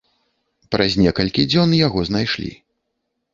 Праз 0.75 0.95
некалькі 1.03 1.45
дзён 1.51 1.77
яго 1.87 1.99
знайшлі. 2.09 2.51